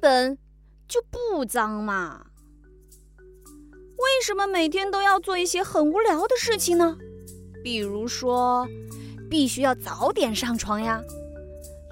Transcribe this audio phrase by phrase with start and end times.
[0.00, 0.38] 本
[0.86, 2.26] 就不脏嘛。
[3.98, 6.96] 为什么每天都要做一些很无聊的事情呢？
[7.64, 8.66] 比如说，
[9.28, 11.02] 必须要早点上床呀，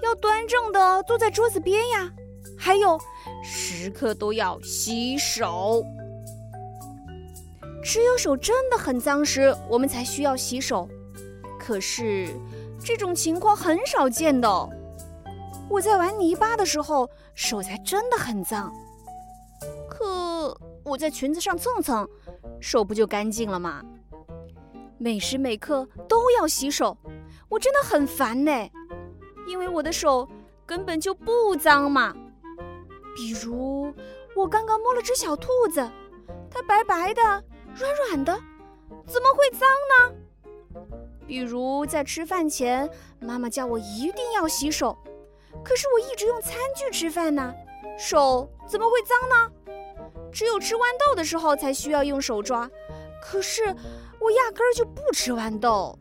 [0.01, 2.09] 要端正的坐在桌子边呀，
[2.57, 2.97] 还有
[3.43, 5.83] 时刻都要洗手。
[7.83, 10.87] 只有手真的很脏时，我们才需要洗手。
[11.59, 12.29] 可是
[12.83, 14.69] 这种情况很少见的。
[15.69, 18.73] 我在玩泥巴的时候，手才真的很脏。
[19.89, 22.07] 可我在裙子上蹭蹭，
[22.61, 23.83] 手不就干净了吗？
[24.97, 26.97] 每时每刻都要洗手，
[27.49, 28.51] 我真的很烦呢。
[29.47, 30.27] 因为我的手
[30.65, 32.13] 根本就不脏嘛。
[33.15, 33.93] 比如
[34.35, 35.87] 我刚刚摸了只小兔子，
[36.49, 37.21] 它白白的、
[37.75, 38.33] 软软的，
[39.05, 40.83] 怎么会脏呢？
[41.27, 42.89] 比如在吃饭前，
[43.19, 44.97] 妈妈叫我一定要洗手。
[45.67, 47.53] 可是我一直用餐具吃饭呢，
[47.99, 49.51] 手怎么会脏呢？
[50.31, 52.69] 只有吃豌豆的时候才需要用手抓，
[53.21, 53.65] 可是
[54.17, 55.99] 我压根儿就不吃豌豆。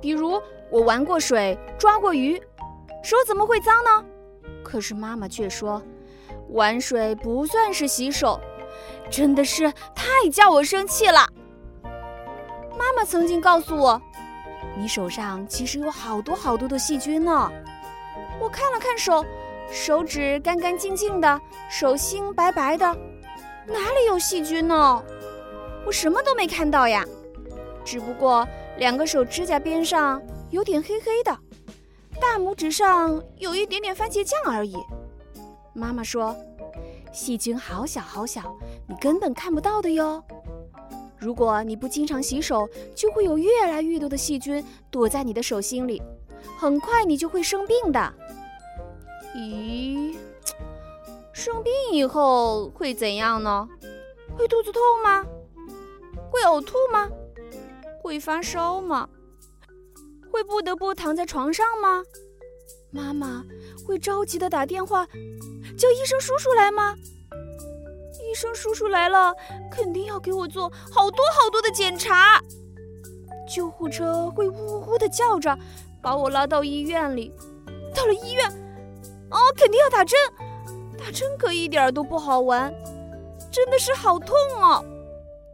[0.00, 0.40] 比如
[0.70, 2.40] 我玩过水，抓过鱼，
[3.02, 4.04] 手怎么会脏呢？
[4.62, 5.82] 可是妈妈却说，
[6.50, 8.40] 玩水不算是洗手，
[9.10, 11.28] 真的是太叫我生气了。
[11.82, 14.00] 妈妈曾经告诉我，
[14.76, 17.50] 你手上其实有好多好多的细菌呢。
[18.40, 19.24] 我看了看手，
[19.70, 22.86] 手指干干净净的，手心白白的，
[23.66, 25.02] 哪里有细菌呢？
[25.84, 27.04] 我什么都没看到呀，
[27.84, 31.36] 只不过两个手指甲边上有点黑黑的，
[32.20, 34.76] 大拇指上有一点点番茄酱而已。
[35.72, 36.36] 妈妈说，
[37.12, 40.22] 细菌好小好小，你根本看不到的哟。
[41.18, 46.00] 如果你不经常洗手，就会有越来越多的细菌躲在你的手心里，
[46.56, 48.14] 很快你就会生病的。
[49.36, 50.16] 咦，
[51.32, 53.68] 生病以后会怎样呢？
[54.36, 55.24] 会肚子痛吗？
[56.30, 57.08] 会呕吐吗？
[58.02, 59.08] 会发烧吗？
[60.30, 62.02] 会不得不躺在床上吗？
[62.90, 63.44] 妈妈
[63.86, 65.06] 会着急的打电话
[65.76, 66.94] 叫医生叔叔来吗？
[68.30, 69.34] 医生叔叔来了，
[69.70, 72.40] 肯定要给我做好多好多的检查。
[73.48, 75.56] 救护车会呜呜的叫着，
[76.02, 77.32] 把我拉到医院里。
[77.94, 78.67] 到了医院。
[79.30, 80.18] 哦，肯定要打针，
[80.98, 82.72] 打针可一点都不好玩，
[83.50, 84.84] 真的是好痛哦。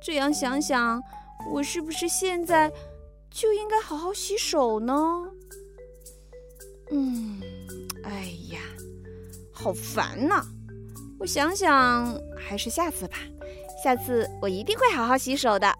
[0.01, 1.03] 这样想想，
[1.51, 2.71] 我是不是现在
[3.31, 4.95] 就应该好好洗手呢？
[6.91, 7.41] 嗯，
[8.05, 8.61] 哎呀，
[9.53, 10.45] 好烦呐！
[11.19, 13.17] 我想想，还是下次吧，
[13.83, 15.75] 下次我一定会好好洗手的。